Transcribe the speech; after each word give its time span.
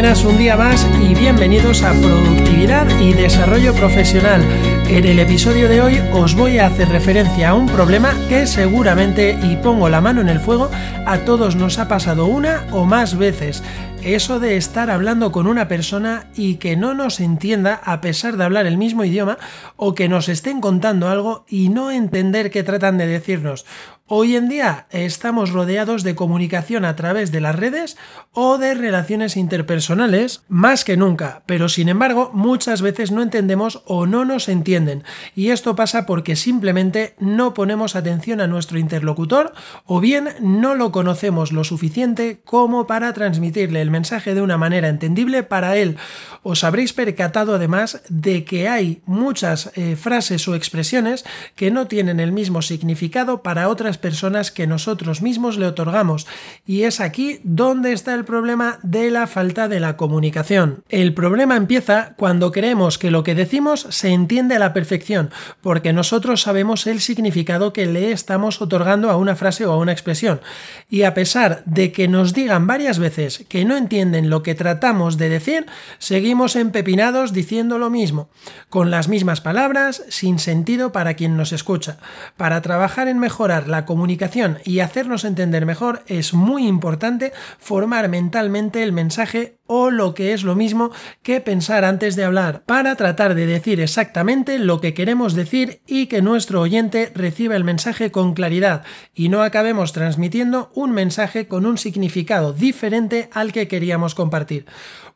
buenas 0.00 0.24
un 0.24 0.38
día 0.38 0.56
más 0.56 0.86
y 0.98 1.14
bienvenidos 1.14 1.82
a 1.82 1.92
Productividad 1.92 2.88
y 3.00 3.12
Desarrollo 3.12 3.74
Profesional. 3.74 4.40
En 4.88 5.04
el 5.04 5.18
episodio 5.18 5.68
de 5.68 5.82
hoy 5.82 6.00
os 6.14 6.34
voy 6.34 6.56
a 6.56 6.68
hacer 6.68 6.88
referencia 6.88 7.50
a 7.50 7.54
un 7.54 7.66
problema 7.66 8.14
que 8.26 8.46
seguramente, 8.46 9.38
y 9.42 9.56
pongo 9.56 9.90
la 9.90 10.00
mano 10.00 10.22
en 10.22 10.30
el 10.30 10.40
fuego, 10.40 10.70
a 11.04 11.18
todos 11.18 11.54
nos 11.54 11.78
ha 11.78 11.86
pasado 11.86 12.24
una 12.24 12.64
o 12.70 12.86
más 12.86 13.18
veces. 13.18 13.62
Eso 14.02 14.40
de 14.40 14.56
estar 14.56 14.88
hablando 14.88 15.30
con 15.30 15.46
una 15.46 15.68
persona 15.68 16.30
y 16.34 16.54
que 16.54 16.74
no 16.74 16.94
nos 16.94 17.20
entienda 17.20 17.74
a 17.84 18.00
pesar 18.00 18.38
de 18.38 18.44
hablar 18.44 18.64
el 18.64 18.78
mismo 18.78 19.04
idioma 19.04 19.36
o 19.76 19.94
que 19.94 20.08
nos 20.08 20.30
estén 20.30 20.62
contando 20.62 21.10
algo 21.10 21.44
y 21.48 21.68
no 21.68 21.90
entender 21.90 22.50
qué 22.50 22.62
tratan 22.62 22.96
de 22.96 23.06
decirnos. 23.06 23.66
Hoy 24.12 24.34
en 24.34 24.48
día 24.48 24.88
estamos 24.90 25.52
rodeados 25.52 26.02
de 26.02 26.16
comunicación 26.16 26.84
a 26.84 26.96
través 26.96 27.30
de 27.30 27.40
las 27.40 27.54
redes 27.54 27.96
o 28.32 28.58
de 28.58 28.74
relaciones 28.74 29.36
interpersonales 29.36 30.42
más 30.48 30.84
que 30.84 30.96
nunca, 30.96 31.44
pero 31.46 31.68
sin 31.68 31.88
embargo 31.88 32.32
muchas 32.34 32.82
veces 32.82 33.12
no 33.12 33.22
entendemos 33.22 33.84
o 33.86 34.06
no 34.06 34.24
nos 34.24 34.48
entienden 34.48 35.04
y 35.36 35.50
esto 35.50 35.76
pasa 35.76 36.06
porque 36.06 36.34
simplemente 36.34 37.14
no 37.20 37.54
ponemos 37.54 37.94
atención 37.94 38.40
a 38.40 38.48
nuestro 38.48 38.80
interlocutor 38.80 39.52
o 39.84 40.00
bien 40.00 40.30
no 40.40 40.74
lo 40.74 40.90
conocemos 40.90 41.52
lo 41.52 41.62
suficiente 41.62 42.40
como 42.44 42.88
para 42.88 43.12
transmitirle 43.12 43.80
el 43.80 43.89
mensaje 43.90 44.34
de 44.34 44.42
una 44.42 44.58
manera 44.58 44.88
entendible 44.88 45.42
para 45.42 45.76
él. 45.76 45.96
Os 46.42 46.64
habréis 46.64 46.92
percatado 46.92 47.54
además 47.54 48.02
de 48.08 48.44
que 48.44 48.68
hay 48.68 49.02
muchas 49.04 49.72
eh, 49.74 49.96
frases 49.96 50.46
o 50.48 50.54
expresiones 50.54 51.24
que 51.54 51.70
no 51.70 51.86
tienen 51.86 52.20
el 52.20 52.32
mismo 52.32 52.62
significado 52.62 53.42
para 53.42 53.68
otras 53.68 53.98
personas 53.98 54.50
que 54.50 54.66
nosotros 54.66 55.22
mismos 55.22 55.58
le 55.58 55.66
otorgamos. 55.66 56.26
Y 56.66 56.82
es 56.82 57.00
aquí 57.00 57.40
donde 57.42 57.92
está 57.92 58.14
el 58.14 58.24
problema 58.24 58.78
de 58.82 59.10
la 59.10 59.26
falta 59.26 59.68
de 59.68 59.80
la 59.80 59.96
comunicación. 59.96 60.82
El 60.88 61.14
problema 61.14 61.56
empieza 61.56 62.14
cuando 62.16 62.52
creemos 62.52 62.98
que 62.98 63.10
lo 63.10 63.22
que 63.22 63.34
decimos 63.34 63.86
se 63.90 64.08
entiende 64.08 64.56
a 64.56 64.58
la 64.58 64.72
perfección, 64.72 65.30
porque 65.60 65.92
nosotros 65.92 66.42
sabemos 66.42 66.86
el 66.86 67.00
significado 67.00 67.72
que 67.72 67.86
le 67.86 68.12
estamos 68.12 68.60
otorgando 68.62 69.10
a 69.10 69.16
una 69.16 69.36
frase 69.36 69.66
o 69.66 69.72
a 69.72 69.78
una 69.78 69.92
expresión. 69.92 70.40
Y 70.88 71.02
a 71.02 71.14
pesar 71.14 71.62
de 71.66 71.92
que 71.92 72.08
nos 72.08 72.32
digan 72.32 72.66
varias 72.66 72.98
veces 72.98 73.44
que 73.48 73.64
no 73.64 73.76
entienden 73.80 74.30
lo 74.30 74.44
que 74.44 74.54
tratamos 74.54 75.18
de 75.18 75.28
decir, 75.28 75.66
seguimos 75.98 76.54
empepinados 76.54 77.32
diciendo 77.32 77.78
lo 77.78 77.90
mismo, 77.90 78.30
con 78.68 78.92
las 78.92 79.08
mismas 79.08 79.40
palabras, 79.40 80.04
sin 80.08 80.38
sentido 80.38 80.92
para 80.92 81.14
quien 81.14 81.36
nos 81.36 81.52
escucha. 81.52 81.98
Para 82.36 82.62
trabajar 82.62 83.08
en 83.08 83.18
mejorar 83.18 83.66
la 83.66 83.84
comunicación 83.86 84.58
y 84.64 84.78
hacernos 84.78 85.24
entender 85.24 85.66
mejor 85.66 86.04
es 86.06 86.34
muy 86.34 86.68
importante 86.68 87.32
formar 87.58 88.08
mentalmente 88.08 88.82
el 88.82 88.92
mensaje 88.92 89.58
o 89.72 89.92
lo 89.92 90.14
que 90.14 90.32
es 90.32 90.42
lo 90.42 90.56
mismo 90.56 90.90
que 91.22 91.40
pensar 91.40 91.84
antes 91.84 92.16
de 92.16 92.24
hablar, 92.24 92.64
para 92.66 92.96
tratar 92.96 93.36
de 93.36 93.46
decir 93.46 93.80
exactamente 93.80 94.58
lo 94.58 94.80
que 94.80 94.94
queremos 94.94 95.34
decir 95.34 95.80
y 95.86 96.06
que 96.06 96.22
nuestro 96.22 96.60
oyente 96.60 97.12
reciba 97.14 97.54
el 97.54 97.62
mensaje 97.62 98.10
con 98.10 98.34
claridad 98.34 98.82
y 99.14 99.28
no 99.28 99.42
acabemos 99.42 99.92
transmitiendo 99.92 100.72
un 100.74 100.90
mensaje 100.90 101.46
con 101.46 101.66
un 101.66 101.78
significado 101.78 102.52
diferente 102.52 103.30
al 103.32 103.52
que 103.52 103.68
queríamos 103.70 104.14
compartir. 104.14 104.66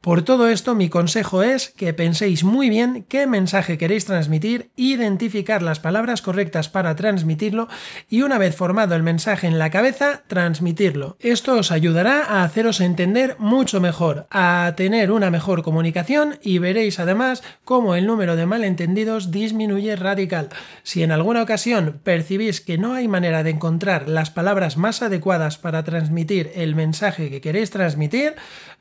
Por 0.00 0.22
todo 0.22 0.48
esto, 0.48 0.74
mi 0.74 0.88
consejo 0.88 1.42
es 1.42 1.70
que 1.70 1.92
penséis 1.92 2.44
muy 2.44 2.70
bien 2.70 3.04
qué 3.08 3.26
mensaje 3.26 3.78
queréis 3.78 4.04
transmitir, 4.04 4.70
identificar 4.76 5.62
las 5.62 5.80
palabras 5.80 6.22
correctas 6.22 6.68
para 6.68 6.94
transmitirlo 6.94 7.68
y 8.08 8.22
una 8.22 8.38
vez 8.38 8.54
formado 8.54 8.94
el 8.94 9.02
mensaje 9.02 9.46
en 9.46 9.58
la 9.58 9.70
cabeza, 9.70 10.22
transmitirlo. 10.26 11.16
Esto 11.20 11.54
os 11.54 11.72
ayudará 11.72 12.22
a 12.22 12.44
haceros 12.44 12.80
entender 12.80 13.36
mucho 13.38 13.80
mejor, 13.80 14.26
a 14.30 14.74
tener 14.76 15.10
una 15.10 15.30
mejor 15.30 15.62
comunicación 15.62 16.38
y 16.42 16.58
veréis 16.58 17.00
además 17.00 17.42
cómo 17.64 17.94
el 17.94 18.06
número 18.06 18.36
de 18.36 18.46
malentendidos 18.46 19.30
disminuye 19.30 19.96
radical. 19.96 20.50
Si 20.82 21.02
en 21.02 21.12
alguna 21.12 21.42
ocasión 21.42 22.00
percibís 22.04 22.60
que 22.60 22.78
no 22.78 22.94
hay 22.94 23.08
manera 23.08 23.42
de 23.42 23.50
encontrar 23.50 24.08
las 24.08 24.30
palabras 24.30 24.76
más 24.76 25.02
adecuadas 25.02 25.58
para 25.58 25.82
transmitir 25.82 26.52
el 26.54 26.74
mensaje 26.74 27.30
que 27.30 27.40
queréis 27.40 27.70
transmitir, 27.70 28.34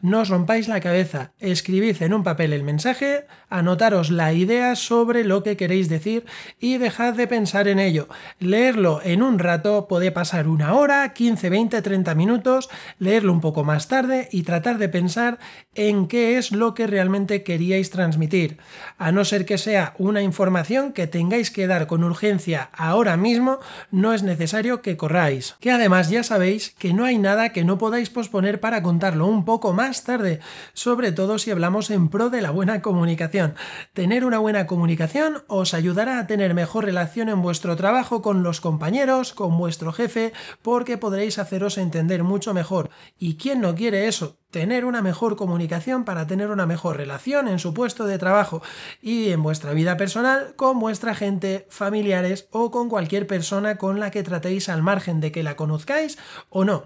no 0.04 0.20
os 0.20 0.30
rompáis 0.30 0.68
la 0.68 0.82
cabeza, 0.82 1.32
escribid 1.40 2.02
en 2.02 2.14
un 2.14 2.24
papel 2.24 2.52
el 2.52 2.64
mensaje, 2.64 3.26
anotaros 3.50 4.12
la 4.12 4.34
idea 4.34 4.76
sobre 4.76 5.24
lo 5.24 5.44
que 5.44 5.56
queréis 5.56 5.88
decir 5.88 6.26
y 6.60 6.78
dejad 6.78 7.14
de 7.14 7.26
pensar 7.26 7.70
en 7.70 7.80
ello. 7.80 8.10
Leerlo 8.40 9.00
en 9.02 9.24
un 9.24 9.40
rato 9.40 9.88
puede 9.88 10.12
pasar 10.12 10.50
una 10.50 10.74
hora, 10.74 11.14
15, 11.14 11.50
20, 11.50 11.82
30 11.82 12.16
minutos, 12.16 12.70
leerlo 13.00 13.32
un 13.32 13.40
poco 13.40 13.64
más 13.64 13.88
tarde 13.88 14.28
y 14.32 14.44
tratar 14.44 14.78
de 14.78 14.90
pensar 14.90 15.40
en 15.74 16.08
qué 16.08 16.38
es 16.38 16.52
lo 16.52 16.74
que 16.74 16.86
realmente 16.86 17.44
queríais 17.44 17.90
transmitir. 17.90 18.58
A 18.98 19.14
no 19.14 19.24
ser 19.24 19.46
que 19.46 19.58
sea 19.58 19.94
una 19.98 20.22
información 20.22 20.92
que 20.92 21.08
tengáis 21.08 21.50
que 21.50 21.68
dar 21.68 21.88
con 21.88 22.04
urgencia 22.04 22.70
ahora 22.74 23.16
mismo, 23.16 23.60
no 23.90 24.14
es 24.14 24.24
necesario 24.24 24.82
que 24.82 24.98
corráis. 24.98 25.56
Que 25.62 25.72
además 25.72 26.10
ya 26.10 26.24
sabéis 26.24 26.72
que 26.78 26.94
no 26.94 27.06
hay 27.06 27.18
nada 27.18 27.50
que 27.50 27.64
no 27.64 27.78
podáis 27.78 28.10
posponer 28.10 28.60
para 28.60 28.84
contarlo 28.84 29.28
un 29.28 29.46
poco 29.46 29.53
más 29.74 30.04
tarde, 30.04 30.40
sobre 30.74 31.12
todo 31.12 31.38
si 31.38 31.52
hablamos 31.52 31.90
en 31.92 32.10
pro 32.10 32.30
de 32.30 32.42
la 32.42 32.52
buena 32.52 32.82
comunicación. 32.82 33.56
Tener 33.94 34.26
una 34.26 34.40
buena 34.40 34.68
comunicación 34.68 35.44
os 35.48 35.74
ayudará 35.74 36.20
a 36.20 36.28
tener 36.28 36.54
mejor 36.54 36.86
relación 36.86 37.30
en 37.30 37.42
vuestro 37.42 37.76
trabajo 37.76 38.22
con 38.22 38.44
los 38.44 38.62
compañeros, 38.62 39.34
con 39.34 39.58
vuestro 39.58 39.94
jefe, 39.94 40.34
porque 40.62 40.98
podréis 40.98 41.40
haceros 41.40 41.78
entender 41.78 42.24
mucho 42.24 42.54
mejor. 42.54 42.90
¿Y 43.18 43.36
quién 43.36 43.62
no 43.62 43.76
quiere 43.76 44.08
eso? 44.08 44.43
Tener 44.54 44.86
una 44.86 45.02
mejor 45.02 45.36
comunicación 45.36 46.06
para 46.06 46.28
tener 46.28 46.52
una 46.52 46.68
mejor 46.68 46.96
relación 46.96 47.48
en 47.48 47.58
su 47.58 47.74
puesto 47.74 48.06
de 48.06 48.20
trabajo 48.20 48.62
y 49.02 49.32
en 49.32 49.42
vuestra 49.42 49.74
vida 49.74 49.98
personal 49.98 50.54
con 50.56 50.80
vuestra 50.80 51.16
gente, 51.16 51.66
familiares 51.70 52.48
o 52.52 52.70
con 52.70 52.88
cualquier 52.88 53.26
persona 53.26 53.78
con 53.78 54.00
la 54.00 54.12
que 54.12 54.22
tratéis 54.22 54.70
al 54.70 54.84
margen 54.84 55.22
de 55.22 55.32
que 55.32 55.42
la 55.42 55.56
conozcáis 55.56 56.20
o 56.50 56.66
no. 56.66 56.84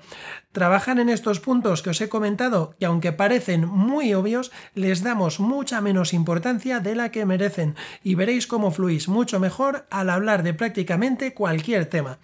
Trabajan 0.53 0.97
en 0.97 1.09
estos 1.09 1.41
puntos 1.41 1.83
que 1.83 1.89
os 1.89 1.99
he 1.99 2.07
comentado 2.07 2.73
y 2.79 2.85
aunque 2.85 3.11
parecen 3.11 3.67
muy 3.67 4.13
obvios, 4.13 4.51
les 4.73 5.03
damos 5.03 5.41
mucha 5.41 5.81
menos 5.81 6.13
importancia 6.13 6.79
de 6.79 6.95
la 6.95 7.11
que 7.11 7.25
merecen 7.25 7.75
y 8.01 8.15
veréis 8.15 8.47
cómo 8.47 8.71
fluís 8.71 9.09
mucho 9.09 9.41
mejor 9.41 9.85
al 9.89 10.09
hablar 10.09 10.41
de 10.41 10.53
prácticamente 10.53 11.33
cualquier 11.33 11.85
tema. 11.85 12.17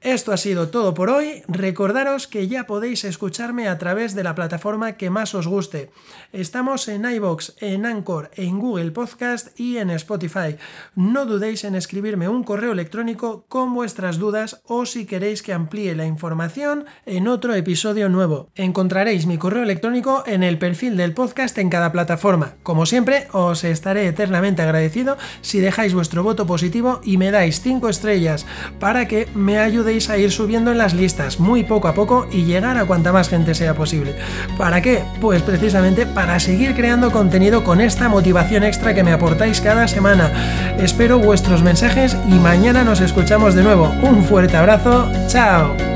Esto 0.00 0.32
ha 0.32 0.36
sido 0.36 0.68
todo 0.68 0.94
por 0.94 1.10
hoy. 1.10 1.42
Recordaros 1.48 2.28
que 2.28 2.46
ya 2.46 2.68
podéis 2.68 3.02
escucharme 3.02 3.66
a 3.66 3.78
través 3.78 4.14
de 4.14 4.22
la 4.22 4.36
plataforma 4.36 4.92
que 4.92 5.10
más 5.10 5.34
os 5.34 5.48
guste. 5.48 5.90
Estamos 6.32 6.86
en 6.86 7.04
iBox, 7.04 7.56
en 7.58 7.84
Anchor, 7.84 8.30
en 8.36 8.60
Google 8.60 8.92
Podcast 8.92 9.58
y 9.58 9.78
en 9.78 9.90
Spotify. 9.90 10.56
No 10.94 11.26
dudéis 11.26 11.64
en 11.64 11.74
escribirme 11.74 12.28
un 12.28 12.44
correo 12.44 12.70
electrónico 12.70 13.44
con 13.48 13.74
vuestras 13.74 14.20
dudas 14.20 14.62
o 14.66 14.86
si 14.86 15.04
queréis 15.04 15.42
que 15.42 15.52
amplíe 15.52 15.96
la 15.96 16.06
información 16.06 16.84
en 17.04 17.26
otro 17.26 17.54
episodio 17.54 18.08
nuevo. 18.08 18.50
Encontraréis 18.54 19.26
mi 19.26 19.36
correo 19.36 19.64
electrónico 19.64 20.22
en 20.26 20.44
el 20.44 20.60
perfil 20.60 20.96
del 20.96 21.12
podcast 21.12 21.58
en 21.58 21.70
cada 21.70 21.90
plataforma. 21.90 22.54
Como 22.62 22.86
siempre, 22.86 23.26
os 23.32 23.64
estaré 23.64 24.06
eternamente 24.06 24.62
agradecido 24.62 25.16
si 25.40 25.58
dejáis 25.58 25.92
vuestro 25.92 26.22
voto 26.22 26.46
positivo 26.46 27.00
y 27.02 27.16
me 27.16 27.32
dais 27.32 27.62
5 27.62 27.88
estrellas 27.88 28.46
para 28.78 29.08
que 29.08 29.26
me 29.34 29.58
ayude 29.58 29.87
a 29.88 30.18
ir 30.18 30.30
subiendo 30.30 30.70
en 30.70 30.78
las 30.78 30.94
listas 30.94 31.40
muy 31.40 31.64
poco 31.64 31.88
a 31.88 31.94
poco 31.94 32.28
y 32.30 32.44
llegar 32.44 32.76
a 32.76 32.84
cuanta 32.84 33.12
más 33.12 33.28
gente 33.28 33.54
sea 33.54 33.74
posible. 33.74 34.14
¿Para 34.58 34.82
qué? 34.82 35.02
Pues 35.20 35.42
precisamente 35.42 36.06
para 36.06 36.38
seguir 36.38 36.74
creando 36.74 37.10
contenido 37.10 37.64
con 37.64 37.80
esta 37.80 38.08
motivación 38.08 38.64
extra 38.64 38.94
que 38.94 39.02
me 39.02 39.12
aportáis 39.12 39.60
cada 39.60 39.88
semana. 39.88 40.76
Espero 40.78 41.18
vuestros 41.18 41.62
mensajes 41.62 42.16
y 42.28 42.34
mañana 42.34 42.84
nos 42.84 43.00
escuchamos 43.00 43.54
de 43.54 43.62
nuevo. 43.62 43.92
Un 44.02 44.22
fuerte 44.24 44.56
abrazo, 44.56 45.10
chao. 45.28 45.87